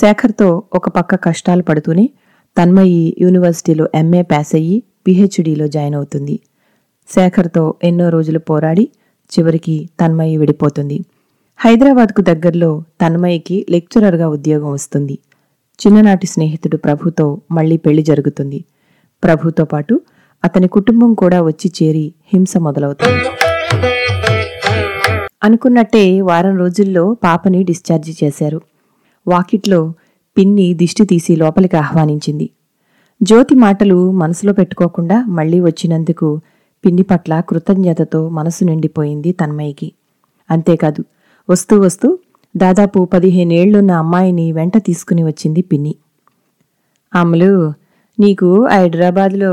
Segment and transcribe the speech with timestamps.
[0.00, 2.10] శేఖర్తో ఒక పక్క కష్టాలు పడుతూనే
[2.58, 6.40] తన్మయి యూనివర్సిటీలో ఎంఏ పాస్ అయ్యి పిహెచ్డిలో జాయిన్ అవుతుంది.
[7.14, 8.88] శేఖర్తో ఎన్నో రోజులు పోరాడి
[9.30, 11.04] చివరికి తన్మయి విడిపోతుంది.
[11.56, 15.18] హైదరాబాద్కు దగ్గరలో తన్మయికి లెక్చరర్గా ఉద్యోగం వస్తుంది.
[15.78, 18.64] చిన్ననాటి స్నేహితుడు ప్రభుతో మళ్ళీ పెళ్ళి జరుగుతుంది.
[19.24, 20.00] ప్రభుతో పాటు
[20.44, 23.24] అతని కుటుంబం కూడా వచ్చి చేరి హింస మొదలవుతుంది.
[25.42, 28.60] అనుకున్నట్టే వారం రోజుల్లో పాపని డిశ్చార్జి చేశారు.
[29.28, 29.80] వాకిట్లో
[30.36, 32.50] పిన్ని దిష్టి తీసి లోపలికి ఆహ్వానించింది.
[33.22, 36.40] జ్యోతి మాటలు మనసులో పెట్టుకోకుండా మళ్ళీ వచ్చినందుకు
[36.84, 39.92] పిన్ని పట్ల కృతజ్ఞతతో మనసు నిండిపోయింది తన్మయ్యకి.
[40.50, 41.04] అంతేకాదు
[41.50, 42.18] వస్తూ వస్తూ
[42.56, 45.94] దాదాపు పదిహేనేళ్ళున్న అమ్మాయిని వెంట తీసుకుని వచ్చింది పిన్ని.
[47.14, 47.52] అమలు
[48.18, 49.52] నీకు హైదరాబాద్లో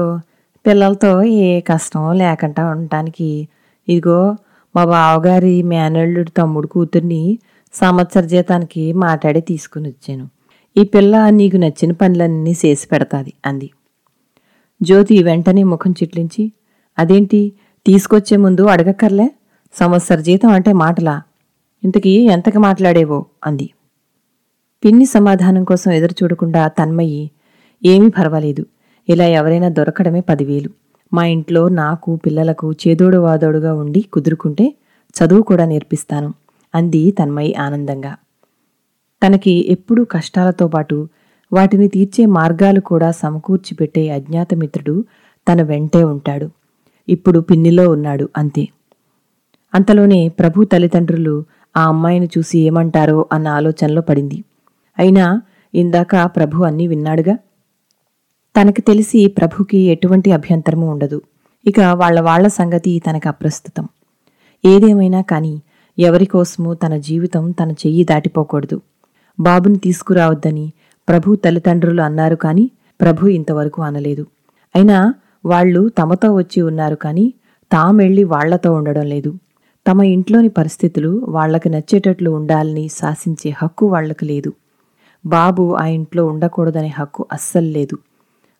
[0.66, 3.48] పిల్లలతో ఏ కష్టం లేకుండా ఉండటానికి
[3.88, 4.20] ఇదిగో
[4.76, 7.24] మా బావగారి మేనల్లుడి తమ్ముడు కూతుర్ని
[7.76, 10.30] సంవత్సర జీతానికి మాట్లాడి తీసుకుని వచ్చాను.
[10.78, 13.70] ఈ పిల్ల నీకు నచ్చిన పనులన్నీ చేసి పెడతాది అంది.
[14.84, 16.52] జ్యోతి వెంటనే ముఖం చిట్లించి
[17.00, 17.54] అదేంటి
[17.86, 19.32] తీసుకొచ్చే ముందు అడగక్కర్లే?
[19.74, 21.22] సంవత్సర జీతం అంటే మాటలా?
[21.84, 23.26] ఇంతకీ ఎంతకి మాట్లాడేవో?
[23.46, 23.70] అంది.
[24.86, 27.32] పిన్ని సమాధానం కోసం ఎదురు చూడకుండా తన్మయ్యి
[27.86, 28.66] ఏమీ పర్వాలేదు.
[29.10, 30.70] ఇలా ఎవరైనా దొరకడమే పదివేలు.
[31.14, 34.76] మా ఇంట్లో నాకు పిల్లలకు చేదోడు వాదోడుగా ఉండి కుదురుకుంటే
[35.16, 36.34] చదువు కూడా నేర్పిస్తాను.
[36.76, 38.16] అంది తన్మయి ఆనందంగా.
[39.28, 41.08] తనకి ఎప్పుడూ కష్టాలతో పాటు
[41.54, 45.06] వాటిని తీర్చే మార్గాలు కూడా సమకూర్చిపెట్టే అజ్ఞాతమిత్రుడు
[45.52, 46.50] తన వెంటే ఉంటాడు.
[47.10, 48.68] ఇప్పుడు పిన్నిలో ఉన్నాడు అంతే.
[49.76, 51.44] అంతలోనే ప్రభు తల్లిదండ్రులు
[51.78, 54.44] ఆ అమ్మాయిని చూసి ఏమంటారో అన్న ఆలోచనలో పడింది.
[55.00, 55.42] అయినా
[55.76, 57.38] ఇందాక ప్రభు అన్నీ విన్నాడుగా?
[58.62, 61.22] తనకు తెలిసి ప్రభుకి ఎటువంటి అభ్యంతరము ఉండదు.
[61.68, 63.88] ఇక వాళ్ళ వాళ్ళ సంగతి తనకు అప్రస్తుతం.
[64.66, 65.62] ఏదేమైనా కానీ
[65.98, 68.82] ఎవరికోసమూ తన జీవితం తన చెయ్యి దాటిపోకూడదు.
[69.40, 70.74] బాబుని తీసుకురావద్దని
[71.10, 74.26] ప్రభు తల్లిదండ్రులు అన్నారు కాని ప్రభు ఇంతవరకు అనలేదు.
[74.76, 75.14] అయినా
[75.46, 77.34] వాళ్ళు తమతో వచ్చి ఉన్నారు కాని
[77.72, 79.34] తామెళ్ళి వాళ్ళతో ఉండడం లేదు.
[79.88, 84.54] తమ ఇంట్లోని పరిస్థితులు వాళ్ళకు నచ్చేటట్లు ఉండాలని శాసించే హక్కు వాళ్ళకు లేదు.
[85.26, 87.98] బాబు ఆ ఇంట్లో ఉండకూడదనే హక్కు అస్సలు లేదు.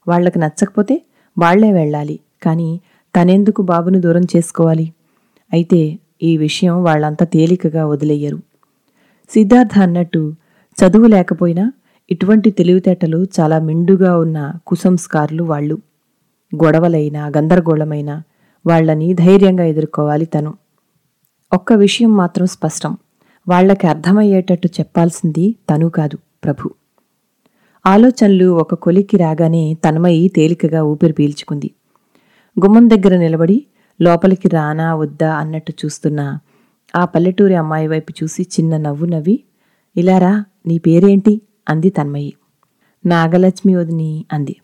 [0.08, 1.02] వాళ్ళకు నచ్చకపోతే
[1.38, 2.20] వాళ్ళే వెళ్ళాలి.
[2.44, 2.82] కానీ
[3.16, 4.94] తనెందుకు బాబును దూరం చేసుకోవాలి?
[5.54, 8.38] అయితే ఈ విషయం వాళ్ళంతా తేలికగా వదిలేయరు.
[9.30, 10.36] సిద్ధార్థ అన్నట్టు
[10.68, 11.72] చదువు లేకపోయినా
[12.12, 15.78] ఇటువంటి తెలివితేటలు చాలా మెండుగా ఉన్న కుసంస్కారులు వాళ్ళు.
[16.56, 18.24] గొడవలైనా గందరగోళమైనా
[18.68, 20.54] వాళ్ళని ధైర్యంగా ఎదుర్కోవాలి తను.
[21.54, 22.98] ఒక్క విషయం మాత్రం స్పష్టం.
[23.48, 26.70] వాళ్ళకి అర్థమయ్యేటట్టు చెప్పాల్సింది తను కాదు ప్రభు.
[27.86, 31.72] ఆలోచనలు ఒక కొలిక్కి రాగానే తన్మయి తేలికగా ఊపిరి పీల్చుకుంది.
[32.66, 33.66] గుమ్మం దగ్గర నిలబడి
[34.02, 36.40] లోపలికి రానా వద్దా అన్నట్టు చూస్తున్న
[36.96, 39.44] ఆ పల్లెటూరి అమ్మాయి వైపు చూసి చిన్న నవ్వు నవ్వి
[39.98, 41.42] ఇలారా నీ పేరేంటి?
[41.70, 42.34] అంది తన్మయి.
[43.06, 44.56] నాగలక్ష్మి వదిని అంది.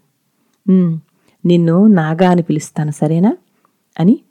[1.45, 3.37] నిన్ను నాగా అని పిలుస్తాను సరేనా?
[3.99, 4.21] అని.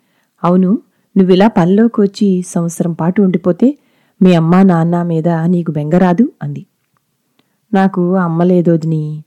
[0.45, 0.79] అవును
[1.17, 3.79] నువ్విలా పనిలోకి వచ్చి సంవత్సరం పాటు ఉండిపోతే
[4.23, 6.67] మీ అమ్మ నాన్న మీద నీకు బెంగరాదు అంది.
[7.75, 9.25] నాకు అమ్మ లేదోదిని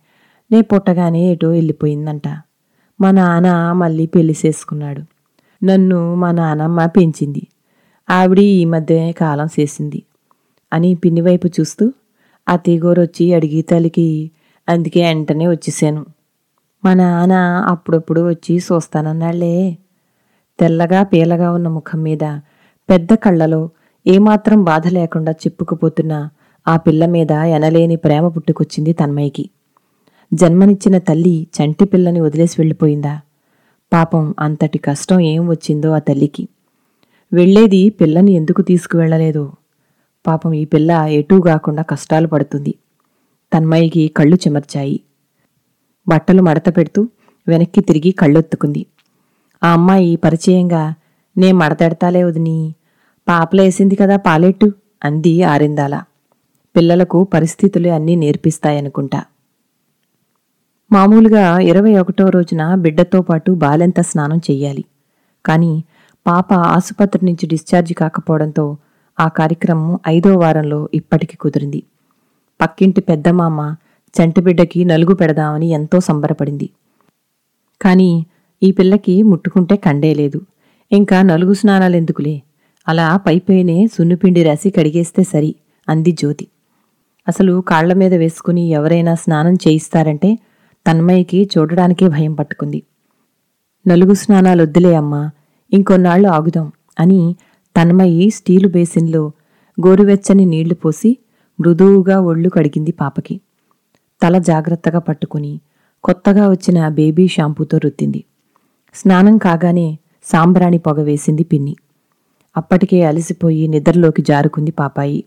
[0.52, 2.28] నే పుట్టగానే ఎటో వెళ్ళిపోయిందంట.
[3.02, 5.13] మా నాన్న మళ్ళీ పెళ్ళి చేసుకున్నాడు.
[5.64, 7.48] నన్ను మా నానమ్మ పెంచింది.
[8.10, 10.04] ఆవిడ ఈ మధ్య కాలం చేసింది
[10.74, 11.92] అని పిన్నివైపు చూస్తూ
[12.50, 14.32] అత్తయ్యగోరొచ్చి అడిగి తల్లికి
[14.70, 16.06] అందుకే వెంటనే వచ్చేసాను.
[16.86, 17.34] మా నాన్న
[17.68, 19.78] అప్పుడప్పుడు వచ్చి చూస్తానన్నాళ్ళే.
[20.60, 22.40] తెల్లగా పీలగా ఉన్న ముఖం మీద
[22.90, 23.70] పెద్ద కళ్ళలో
[24.08, 26.30] ఏమాత్రం బాధ లేకుండా చెప్పుకుపోతున్న
[26.68, 29.50] ఆ పిల్ల మీద ఎనలేని ప్రేమ పుట్టుకొచ్చింది తన్మయ్యకి.
[30.34, 33.22] జన్మనిచ్చిన తల్లి చంటి పిల్లని వదిలేసి వెళ్ళిపోయిందా?
[33.94, 36.48] పాపం అంతటి కష్టం ఏం వచ్చిందో ఆ తల్లికి.
[37.34, 39.52] వెళ్ళేది పిల్లని ఎందుకు తీసుకువెళ్ళలేదో?
[40.28, 42.74] పాపం ఈ పిల్ల ఎటూ కాకుండా కష్టాలు పడుతుంది.
[43.54, 45.00] తన్మయ్యకి కళ్ళు చెమర్చాయి.
[46.08, 47.08] బట్టలు మడత పెడుతూ
[47.48, 48.86] వెనక్కి తిరిగి కళ్ళొత్తుకుంది.
[49.64, 50.94] ఆ అమ్మాయి పరిచయంగా
[51.38, 52.76] నే మడతెడతాలే వదిని.
[53.28, 54.72] పాపలేసింది కదా పాలెట్టు?
[55.04, 56.02] అంది ఆరిందాల.
[56.76, 59.24] పిల్లలకు పరిస్థితులే అన్నీ నేర్పిస్తాయనుకుంటా.
[60.94, 64.84] మామూలుగా ఇరవై ఒకటో రోజున బిడ్డతో పాటు బాలెంత స్నానం చెయ్యాలి.
[65.46, 65.72] కానీ
[66.26, 68.66] పాప ఆసుపత్రి నుంచి డిశ్చార్జ్ కాకపోవడంతో
[69.20, 71.82] ఆ కార్యక్రమం ఐదో వారంలో ఇప్పటికి కుదిరింది.
[72.62, 73.60] పక్కింటి పెద్దమామ
[74.14, 76.70] చంటిబిడ్డకి నలుగు పెడదామని ఎంతో సంబరపడింది.
[77.82, 78.10] కాని
[78.62, 80.42] ఈ పిల్లకి ముట్టుకుంటే కండేలేదు
[80.92, 82.36] ఇంకా నలుగు స్నానాలెందుకులే
[82.88, 85.52] అలా పైపైనే సున్నుపిండి రాసి కడిగేస్తే సరి
[85.88, 86.46] అంది జ్యోతి.
[87.28, 90.30] అసలు కాళ్ళ మీద వేసుకుని ఎవరైనా స్నానం చేయిస్తారంటే
[90.88, 92.84] తన్మయ్యకి చూడడానికే భయం పట్టుకుంది.
[93.88, 95.32] నలుగు స్నానాలొద్దులే అమ్మా
[95.74, 97.36] ఇంకొన్నాళ్ళు ఆగుదాం అని
[97.76, 99.32] తన్మయి స్టీలు బేసిన్లో
[99.88, 101.18] గోరువెచ్చని నీళ్ళు పోసి
[101.60, 103.42] మృదువుగా ఒళ్ళు కడిగింది పాపకి.
[104.22, 105.60] తల జాగ్రత్తగా పట్టుకుని
[106.04, 108.24] కొత్తగా వచ్చిన బేబీ షాంపూతో రుద్దింది.
[108.94, 111.76] స్నానం కాగానే సాంబ్రాణి పొగ వేసింది పిన్ని.
[112.58, 115.24] అప్పటికే అలసిపోయి నిద్రలోకి జారుకుంది పాపాయి.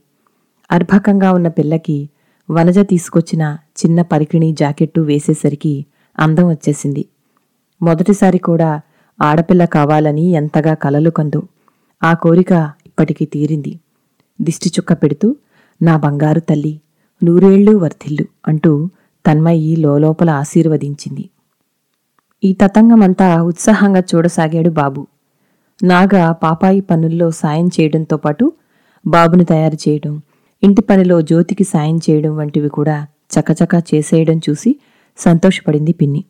[0.71, 2.09] అర్భకంగా ఉన్న పిల్లకి
[2.51, 5.87] వనజ తీసుకొచ్చిన చిన్న పరికిణి జాకెట్టు వేసేసరికి
[6.19, 7.07] అందం వచ్చేసింది.
[7.83, 8.81] మొదటిసారి కూడా
[9.21, 11.49] ఆడపిల్ల కావాలని ఎంతగా కలలు కందు
[12.03, 12.53] ఆ కోరిక
[12.87, 13.81] ఇప్పటికీ తీరింది.
[14.41, 15.37] దిష్టి చుక్క పెడుతూ
[15.83, 16.81] నా బంగారు తల్లి
[17.23, 18.91] నూరేళ్ళు వర్ధిల్లు అంటూ
[19.27, 21.31] తన్మయి లోలోపల ఆశీర్వదించింది.
[22.45, 25.07] ఈ తతంగమంతా ఉత్సాహంగా చూడసాగాడు బాబు.
[25.83, 28.53] నాగా పాపాయి పనుల్లో సాయం చేయడంతో పాటు
[29.07, 30.23] బాబును తయారు చేయడం
[30.63, 34.77] ఇంటి పనిలో జ్యోతికి సాయం చేయడం వంటివి కూడా చకచకా చేసేయడం చూసి
[35.19, 36.25] సంతోషపడింది పిన్ని.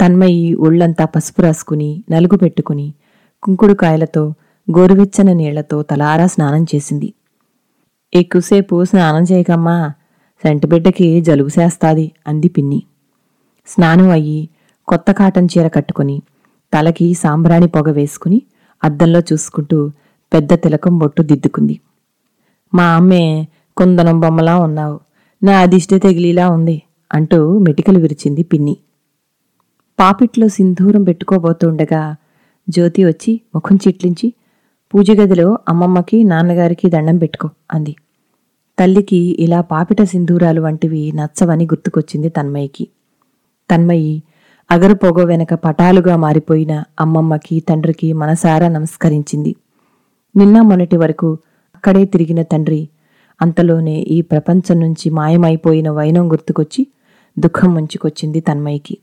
[0.00, 2.94] తన్మయి ఒళ్ళంతా పసుపు రాసుకుని నలుగు పెట్టుకుని
[3.42, 4.34] కుంకుడుకాయలతో
[4.78, 7.12] గోరువెచ్చని నీళ్ళతో తలారా స్నానం చేసింది.
[8.14, 9.92] ఎక్కువసేపు స్నానం చేయకమ్మా
[10.42, 12.82] సెంటబిడ్డకి జలుబు చేస్తాది అంది పిన్ని.
[13.66, 14.48] స్నానం అయ్యి
[14.88, 16.22] కొత్త కాటన్ చీర కట్టుకుని
[16.74, 18.42] తలకి సాంబ్రాణి పొగ వేసుకుని
[18.84, 19.90] అద్దంలో చూసుకుంటూ
[20.32, 21.80] పెద్ద తిలకం బొట్టు దిద్దుకుంది.
[22.74, 25.00] మా అమ్మే కుందనం బొమ్మలా ఉన్నావు
[25.42, 26.82] నా అదిష్ట తెగిలిలా ఉంది
[27.14, 28.76] అంటూ మెటికలు విరిచింది పిన్ని.
[30.00, 32.16] పాపిట్లో సింధూరం పెట్టుకోబోతుండగా
[32.68, 34.32] జ్యోతి వచ్చి ముఖం చిట్లించి
[34.94, 37.96] పూజగదిలో అమ్మమ్మకి నాన్నగారికి దండం పెట్టుకో అంది.
[38.78, 42.88] తల్లికి ఇలా పాపిట సింధూరాలు వంటివి నచ్చవని గుర్తుకొచ్చింది తన్మయ్యకి.
[43.70, 44.22] తన్మయి
[44.70, 49.56] అగరు పొగ వెనక పటాలుగా మారిపోయిన అమ్మమ్మకి తండ్రికి మనసారా నమస్కరించింది.
[50.36, 51.38] నిన్న మొన్నటి వరకు
[51.74, 52.88] అక్కడే తిరిగిన తండ్రి
[53.42, 56.86] అంతలోనే ఈ ప్రపంచం నుంచి మాయమైపోయిన వైనం గుర్తుకొచ్చి
[57.38, 58.98] దుఃఖం ముంచుకొచ్చింది తన్మయ్యకి.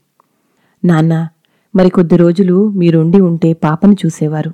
[0.84, 1.28] నాన్న
[1.76, 4.52] మరి కొద్ది రోజులు మీరుండి ఉంటే పాపను చూసేవారు.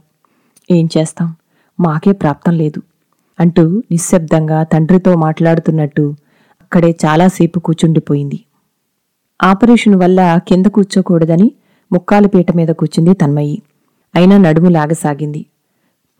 [0.70, 1.34] ఏం చేస్తాం?
[1.80, 2.82] మాకే ప్రాప్తం లేదు
[3.40, 6.14] అంటూ నిశ్శబ్దంగా తండ్రితో మాట్లాడుతున్నట్టు
[6.60, 8.44] అక్కడే చాలాసేపు కూచుండిపోయింది.
[9.42, 11.52] ఆపరేషన్ వల్ల కింద కూర్చోకూడదని
[11.92, 13.62] ముక్కాలపీట మీద కూర్చుంది తన్మయి
[14.14, 15.46] అయినా నడుము లాగసాగింది.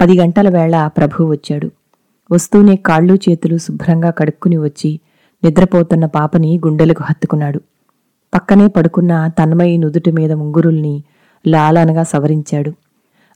[0.00, 1.70] పది గంటల వేళ ప్రభు వచ్చాడు.
[2.32, 5.00] వస్తూనే కాళ్ళు చేతులు శుభ్రంగా కడుక్కుని వచ్చి
[5.44, 7.60] నిద్రపోతున్న పాపని గుండెలకు హత్తుకున్నాడు.
[8.34, 11.02] పక్కనే పడుకున్న తన్మయి నుదుటి మీద ముంగురుల్ని
[11.46, 12.72] లాలనగా సవరించాడు.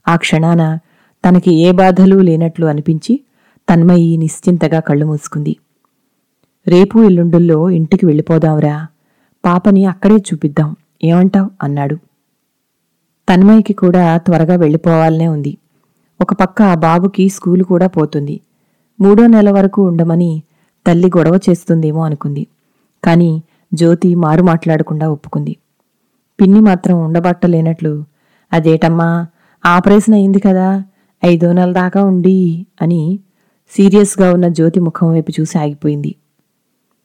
[0.07, 0.79] ఆ క్షణాన
[1.25, 3.19] తనకి ఏ బాధలు లేనట్లు అనిపించి
[3.69, 5.57] తన్మయి నిశ్చింతగా కళ్ళు మూసుకుంది.
[6.67, 8.87] రేపు ఎల్లుండుల్లో ఇంటికి వెళ్ళిపోదాంరా
[9.45, 11.49] పాపని అక్కడే చూపిద్దాం ఏమంటావ్?
[11.63, 11.95] అన్నాడు.
[13.29, 15.57] తన్మయికి కూడా త్వరగా వెళ్ళిపోవాలనే ఉంది.
[16.21, 18.39] ఒక పక్క ఆ బాబుకి స్కూలు కూడా పోతుంది.
[18.99, 20.43] మూడో నెల వరకు ఉండమని
[20.87, 22.47] తల్లి గొడవ చేస్తుందేమో అనుకుంది.
[23.03, 25.57] కానీ జ్యోతి మారు మాట్లాడకుండా ఒప్పుకుంది.
[26.41, 28.03] పిన్ని మాత్రం ఉండబట్టలేనట్లు
[28.53, 29.27] అదేటమ్మా
[29.65, 30.83] ఆపరేషన్ అయింది కదా
[31.25, 33.19] ఐదో నెల దాకా ఉండి అని
[33.69, 36.15] సీరియస్గా ఉన్న జ్యోతి ముఖం వైపు చూసి ఆగిపోయింది.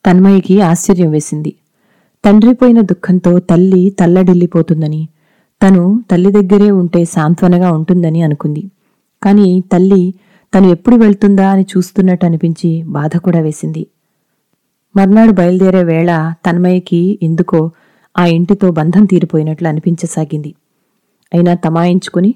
[0.07, 1.55] తన్మయ్యకి ఆశ్చర్యం వేసింది.
[2.25, 5.09] తండ్రిపోయిన దుఃఖంతో తల్లి తల్లడిల్లిపోతుందని
[5.63, 8.71] తను తల్లి దగ్గరే ఉంటే సాంత్వనగా ఉంటుందని అనుకుంది.
[9.23, 10.15] కానీ తల్లి
[10.55, 13.87] తను ఎప్పుడు వెళ్తుందా అని చూస్తున్నట్టు అనిపించి బాధ కూడా వేసింది.
[14.97, 17.71] మర్నాడు బయలుదేరే వేళ తన్మయ్యకి ఎందుకో
[18.19, 20.55] ఆ ఇంటితో బంధం తీరిపోయినట్లు అనిపించసాగింది.
[21.35, 22.35] అయినా తమాయించుకుని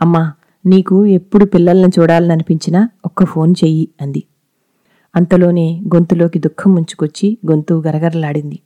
[0.00, 0.32] అమ్మా
[0.66, 4.22] నీకు ఎప్పుడు పిల్లల్ని చూడాలననిపించినా ఒక్క ఫోన్ చెయ్యి అంది.
[5.16, 8.58] అంతలోనే గొంతులోకి దుఃఖం ముంచుకొచ్చి గొంతు గరగరలాడింది.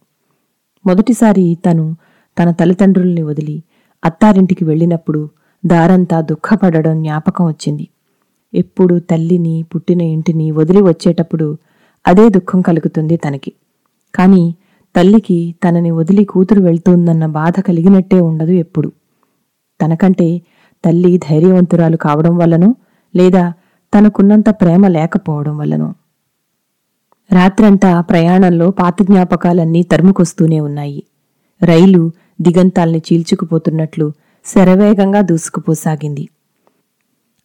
[0.87, 1.97] మొదటిసారి తను
[2.39, 3.63] తన తల్లిదండ్రుల్ని వదిలి
[4.05, 5.29] అత్తారింటికి వెళ్ళినప్పుడు
[5.67, 7.89] దారంతా దుఃఖపడడం జ్ఞాపకం వచ్చింది.
[8.55, 11.59] ఎప్పుడు తల్లిని పుట్టిన ఇంటిని వదిలి వచ్చేటప్పుడు
[12.07, 13.53] అదే దుఃఖం కలుగుతుంది తనకి.
[14.15, 14.55] కాని
[14.97, 18.93] తల్లికి తనని వదిలి కూతురు వెళ్తుందన్న బాధ కలిగినట్టే ఉండదు ఎప్పుడు.
[19.83, 20.43] తనకంటే
[20.85, 22.75] తల్లి ధైర్యవంతురాలు కావడం వల్లనో
[23.17, 23.53] లేదా
[23.95, 25.95] తనకున్నంత ప్రేమ లేకపోవడం వల్లనో.
[27.33, 31.03] రాత్రంతా ప్రయాణంలో పాత జ్ఞాపకాలన్నీ తరుముకొస్తూనే ఉన్నాయి.
[31.63, 34.13] రైలు దిగంతాల్ని చీల్చుకుపోతున్నట్లు
[34.45, 36.29] శరవేగంగా దూసుకుపోసాగింది.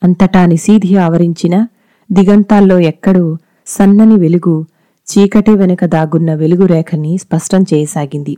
[0.03, 1.67] అంతటా నిశీధి ఆవరించిన
[2.11, 3.37] దిగంతాల్లో ఎక్కడో
[3.67, 4.65] సన్నని వెలుగు
[5.07, 8.37] చీకటి వెనుక దాగున్న వెలుగు రేఖని స్పష్టం చేయసాగింది.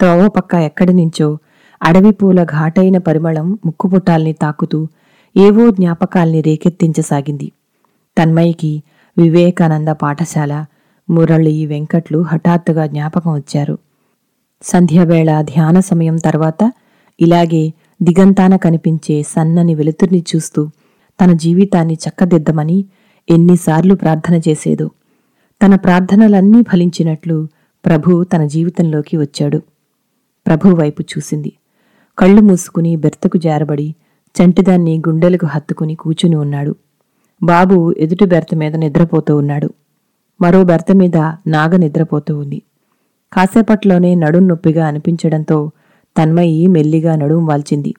[0.00, 1.38] త్రోవపక్క ఎక్కడి నుంచో
[1.82, 4.88] అడవి పూల ఘాటైన పరిమళం ముక్కుపుటాల్ని తాకుతూ
[5.36, 7.52] ఏవో జ్ఞాపకాల్ని రేకెత్తించసాగింది.
[8.18, 8.82] తన్మయికి
[9.18, 10.64] వివేకానంద పాఠశాల
[11.10, 13.78] మురళి వెంకట్లు హఠాత్తుగా జ్ఞాపకం వచ్చారు.
[14.62, 16.72] సంధ్యావేళ ధ్యాన సమయం తర్వాత
[17.20, 17.72] ఇలాగే
[18.02, 20.70] దిగంతాన కనిపించే సన్నని వెలుతుర్ని చూస్తూ
[21.20, 22.84] తన జీవితాన్ని చక్కదిద్దమని
[23.30, 24.90] ఎన్నిసార్లు ప్రార్థన చేసేదో.
[25.62, 27.48] తన ప్రార్థనలన్నీ ఫలించినట్లు
[27.86, 29.62] ప్రభు తన జీవితంలోకి వచ్చాడు.
[30.46, 31.52] ప్రభు వైపు చూసింది.
[32.18, 33.94] కళ్ళు మూసుకుని బెర్తకు జారబడి
[34.42, 36.76] చంటిదాన్ని గుండెలకు హత్తుకుని కూచుని ఉన్నాడు.
[37.42, 39.70] బాబు ఎదుటి బెర్త మీద నిద్రపోతూ ఉన్నాడు.
[40.40, 41.16] మరో బెర్త మీద
[41.46, 42.62] నాగ నిద్రపోతూ ఉంది.
[43.32, 45.70] కాసేపట్లోనే నడుం నొప్పిగా అనిపించడంతో
[46.16, 47.94] తన్మయి మెల్లిగా నడుం వాల్చింది.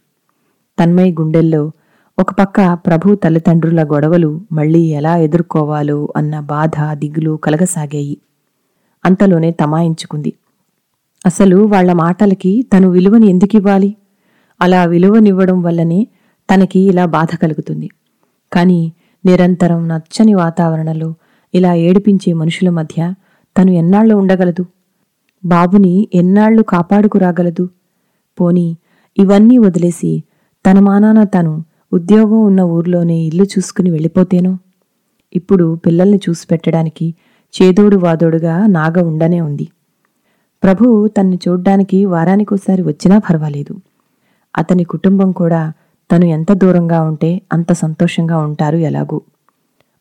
[0.79, 1.72] తన్మయి గుండెల్లో
[2.20, 8.17] ఒక పక్క ప్రభు తల్లిదండ్రుల గొడవలు మళ్ళీ ఎలా ఎదుర్కోవాలో అన్న బాధ దిగులు కలగసాగాయి.
[9.05, 10.34] అంతలోనే తమాయించుకుంది.
[11.25, 13.96] అసలు వాళ్ళ మాటలకి తను విలువని ఎందుకివ్వాలి
[14.62, 16.08] అలా విలువనివ్వడం వల్లనే
[16.53, 17.89] తనకి ఇలా బాధ కలుగుతుంది.
[18.53, 18.91] కాని
[19.25, 21.13] నిరంతరం నచ్చని వాతావరణంలో
[21.53, 23.13] ఇలా ఏడిపించే మనుషుల మధ్య
[23.58, 24.65] తను ఎన్నాళ్ళు ఉండగలదు?
[25.46, 27.70] బాబుని ఎన్నాళ్ళు కాపాడుకురాగలదు?
[28.39, 28.77] పోని
[29.17, 30.23] ఇవన్నీ వదిలేసి
[30.65, 31.63] తన మానాన తను
[31.93, 34.57] ఉద్యోగం ఉన్న ఊర్లోనే ఇల్లు చూసుకుని వెళ్ళిపోతేనో?
[35.35, 37.15] ఇప్పుడు పిల్లల్ని చూసి పెట్టడానికి
[37.53, 39.67] చేదోడు వాదోడుగా నాగ ఉండనే ఉంది.
[40.63, 43.81] ప్రభు తన్ని చూడ్డానికి వారానికోసారి వచ్చినా పర్వాలేదు.
[44.57, 45.73] అతని కుటుంబం కూడా
[46.11, 49.21] తను ఎంత దూరంగా ఉంటే అంత సంతోషంగా ఉంటారు ఎలాగూ.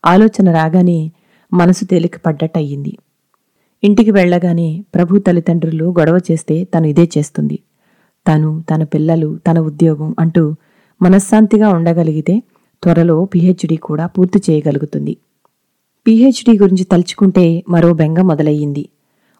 [0.04, 1.10] ఆలోచన రాగానే
[1.52, 2.98] మనసు తేలిక పడ్డట్టయింది.
[3.82, 7.58] ఇంటికి వెళ్ళగానే ప్రభు తల్లిదండ్రులు గొడవ చేస్తే తను ఇదే చేస్తుంది.
[8.26, 10.54] తను తన పిల్లలు తన ఉద్యోగం అంటూ
[11.02, 12.42] మనశ్శాంతిగా ఉండగలిగితే
[12.82, 15.16] త్వరలో పిహెచ్డి కూడా పూర్తి చేయగలుగుతుంది.
[16.06, 18.88] పిహెచ్డి గురించి తలుచుకుంటే మరో బెంగ మొదలయ్యింది.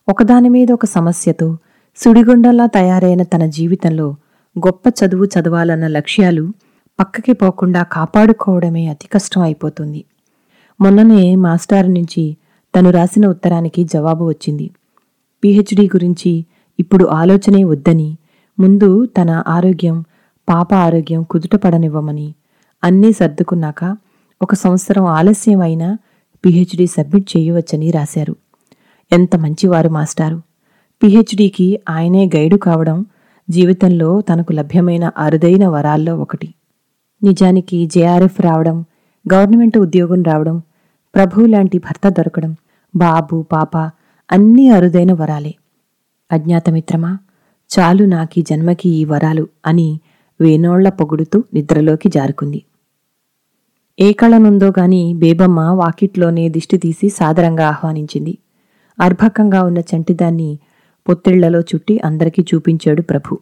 [0.08, 1.58] ఒకదాని మీద ఒక సమస్యతో
[1.96, 4.16] సుడిగుండంలా తయారైన తన జీవితంలో
[4.58, 6.44] గొప్ప చదువు చదవాలన్న లక్ష్యాలు
[6.98, 10.04] పక్కకి పోకుండా కాపాడుకోవడమే అతి కష్టం అయిపోతుంది.
[10.80, 12.36] మొన్ననే మాస్టారు నుంచి
[12.74, 14.70] తను రాసిన ఉత్తరానికి జవాబు వచ్చింది.
[15.44, 16.46] పిహెచ్డి గురించి
[16.78, 18.16] ఇప్పుడు ఆలోచనే వద్దని
[18.60, 20.04] ముందు తన ఆరోగ్యం
[20.48, 22.34] పాప ఆరోగ్యం కుదుటపడనివ్వమని
[22.84, 23.96] అన్నీ సర్దుకున్నాక
[24.42, 25.98] ఒక సంవత్సరం ఆలస్యం అయినా
[26.44, 28.36] పిహెచ్డి సబ్మిట్ చేయవచ్చని రాశారు.
[29.12, 30.42] ఎంత మంచివారు మాస్టారు.
[31.02, 33.06] పిహెచ్డికి ఆయనే గైడు కావడం
[33.50, 36.54] జీవితంలో తనకు లభ్యమైన అరుదైన వరాల్లో ఒకటి.
[37.22, 38.84] నిజానికి జేఆర్ఎఫ్ రావడం
[39.34, 40.62] గవర్నమెంట్ ఉద్యోగం రావడం
[41.14, 42.56] ప్రభు లాంటి భర్త దొరకడం
[42.96, 43.76] బాబు పాప
[44.32, 45.54] అన్నీ అరుదైన వరాలే.
[46.32, 47.18] అజ్ఞాతమిత్రమా?
[47.72, 50.00] చాలు నాకీ జన్మకి ఈ వరాలు అని
[50.40, 52.62] వేనోళ్ళ పొగుడుతూ నిద్రలోకి జారుకుంది.
[54.00, 58.38] ఏ కళనుందో గాని బేబమ్మ వాకిట్లోనే దిష్టి తీసి సాదరంగా ఆహ్వానించింది.
[59.00, 60.58] అర్భకంగా ఉన్న చంటిదాన్ని
[61.08, 63.38] పొత్తిళ్ళలో చుట్టి అందరికీ చూపించాడు ప్రభు.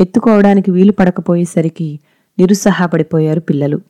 [0.00, 2.00] ఎత్తుకోవడానికి వీలు పడకపోయేసరికి
[2.38, 3.80] నిరుత్సాహపడిపోయారు పిల్లలు.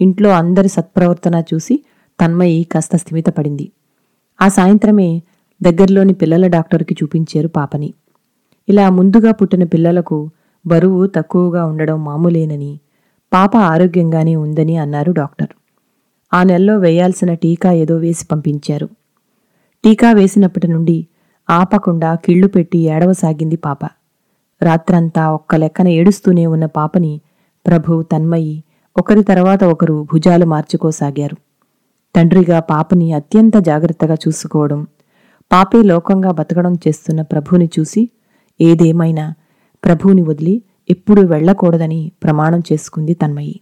[0.00, 1.84] ఇంట్లో అందరి సత్ప్రవర్తన చూసి
[2.20, 3.72] తన్మయి కాస్త స్థిమితపడింది.
[4.40, 5.22] ఆ సాయంత్రమే
[5.62, 7.94] దగ్గరలోని పిల్లల డాక్టర్కి చూపించారు పాపని.
[8.68, 10.30] ఇలా ముందుగా పుట్టిన పిల్లలకు
[10.66, 12.80] బరువు తక్కువగా ఉండడం మామూలేనని
[13.32, 15.48] పాప ఆరోగ్యంగానే ఉందని అన్నారు డాక్టర్.
[16.34, 18.88] ఆ నెలలో వేయాల్సిన టీకా ఏదో వేసి పంపించారు.
[19.84, 21.06] టీకా వేసినప్పటి నుండి
[21.50, 23.84] ఆపకుండా కిళ్ళు పెట్టి ఏడవసాగింది పాప.
[24.62, 27.20] రాత్రంతా ఒక్క లెక్కన ఏడుస్తూనే ఉన్న పాపని
[27.66, 28.64] ప్రభు తన్మయి
[28.96, 31.36] ఒకరి తర్వాత ఒకరు భుజాలు మార్చుకోసాగారు.
[32.16, 34.86] తండ్రిగా పాపని అత్యంత జాగ్రత్తగా చూసుకోవడం
[35.52, 38.10] పాపే లోకంగా బతకడం చేస్తున్న ప్రభుని చూసి
[38.60, 39.34] ఏదేమైనా
[39.84, 43.60] ప్రభువుని వదిలి ఎప్పుడూ వెళ్ళకూడదని ప్రమాణం చేసుకుంది తన్మయి.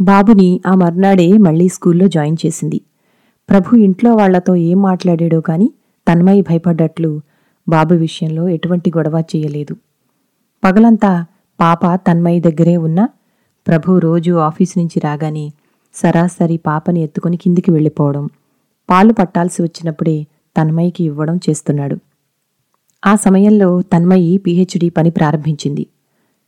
[0.00, 2.80] బాబుని ఆ మర్నాడే మళ్ళీ స్కూల్లో జాయిన్ చేసింది.
[3.50, 5.72] ప్రభు ఇంట్లో వాళ్ళతో ఏం మాట్లాడాడో కాని
[6.08, 7.20] తన్మయి భయపడ్డట్లు
[7.68, 9.76] బాబు విషయంలో ఎటువంటి గొడవ చేయలేదు.
[10.64, 11.24] పగలంతా
[11.60, 13.08] పాప తన్మయి దగ్గరే ఉన్నా
[13.66, 15.52] ప్రభు రోజు ఆఫీసు నుంచి రాగానే
[15.94, 18.28] సరాసరి పాపని ఎత్తుకుని కిందికి వెళ్ళిపోవడం
[18.90, 21.96] పాలు పట్టాల్సి వచ్చినప్పుడే తన్మయికి ఇవ్వడం చేస్తున్నాడు.
[23.06, 25.86] ఆ సమయంలో తన్మయి పీహెచ్డీ పని ప్రారంభించింది.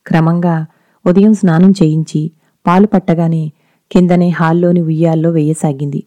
[0.07, 0.67] క్రమంగా
[1.07, 2.31] ఉదయం స్నానం చేయించి
[2.67, 3.53] పాలు పట్టగానే
[3.91, 6.05] కిందనే హాల్లోని ఉయ్యాల్లో వేయసాగింది.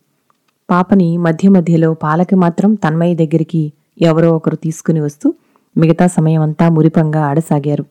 [0.69, 5.33] పాపని మధ్య మధ్యలో పాలకి మాత్రం తన్మయి దగ్గరికి ఎవరో ఒకరు తీసుకుని వస్తూ
[5.77, 7.85] మిగతా సమయమంతా మురిపంగా ఆడసాగారు.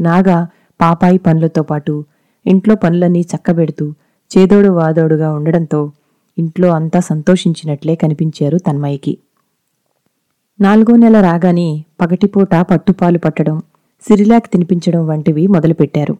[0.00, 0.46] నాగా
[0.80, 2.04] పాపాయి పనులతో పాటు
[2.46, 3.94] ఇంట్లో పనులన్నీ చక్కబెడుతూ
[4.30, 5.92] చేదోడు వాదోడుగా ఉండడంతో
[6.38, 9.18] ఇంట్లో అంతా సంతోషించినట్లే కనిపించారు తన్మయికి.
[10.60, 13.62] నాలుగో నెల రాగానే పగటిపూట పట్టుపాలు పట్టడం
[14.08, 16.16] సిరిలాక్ తినిపించడం వంటివి మొదలుపెట్టారు.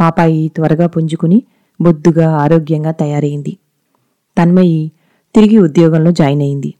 [0.00, 1.42] పాపాయి త్వరగా పుంజుకుని
[1.80, 3.56] బొద్దుగా ఆరోగ్యంగా తయారైంది.
[4.38, 4.92] తన్మయి
[5.34, 6.74] తిరిగి ఉద్యోగంలో జాయిన్ అయింది.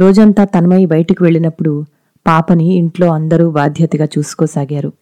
[0.00, 1.84] రోజంతా తన్మయి బయటికి వెళ్ళినప్పుడు
[2.26, 4.92] పాపని ఇంట్లో అందరూ బాధ్యతగా చూసుకోసాగారు.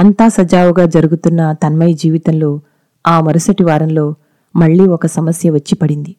[0.00, 2.60] అంతా సజావుగా జరుగుతున్న తన్మయి జీవితంలో
[3.06, 4.14] ఆ మరుసటి వారంలో
[4.56, 6.16] మళ్ళీ ఒక సమస్య వచ్చి పడింది.